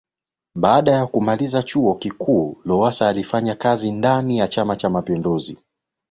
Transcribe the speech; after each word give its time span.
Baada 0.55 0.91
ya 0.91 1.05
kumaliza 1.07 1.63
chuo 1.63 1.95
kikuu 1.95 2.57
Lowassa 2.65 3.09
alifanya 3.09 3.55
kazi 3.55 3.91
ndani 3.91 4.37
ya 4.37 4.47
chama 4.47 4.75
Cha 4.75 4.89
mapinduzi 4.89 5.57